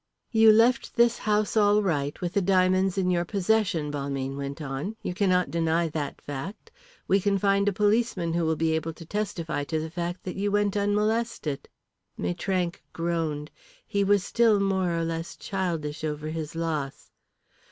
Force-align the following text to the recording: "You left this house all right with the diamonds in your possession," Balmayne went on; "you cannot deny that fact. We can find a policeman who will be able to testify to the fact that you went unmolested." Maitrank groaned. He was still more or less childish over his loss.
"You 0.31 0.51
left 0.51 0.95
this 0.95 1.19
house 1.19 1.55
all 1.55 1.83
right 1.83 2.19
with 2.21 2.33
the 2.33 2.41
diamonds 2.41 2.97
in 2.97 3.11
your 3.11 3.23
possession," 3.23 3.91
Balmayne 3.91 4.35
went 4.35 4.59
on; 4.59 4.95
"you 5.03 5.13
cannot 5.13 5.51
deny 5.51 5.89
that 5.89 6.19
fact. 6.21 6.71
We 7.07 7.19
can 7.21 7.37
find 7.37 7.69
a 7.69 7.71
policeman 7.71 8.33
who 8.33 8.43
will 8.43 8.55
be 8.55 8.71
able 8.71 8.93
to 8.93 9.05
testify 9.05 9.63
to 9.65 9.79
the 9.79 9.91
fact 9.91 10.23
that 10.23 10.37
you 10.37 10.49
went 10.51 10.75
unmolested." 10.75 11.69
Maitrank 12.17 12.81
groaned. 12.93 13.51
He 13.85 14.03
was 14.03 14.23
still 14.23 14.59
more 14.59 14.97
or 14.97 15.03
less 15.03 15.35
childish 15.35 16.03
over 16.03 16.29
his 16.29 16.55
loss. 16.55 17.11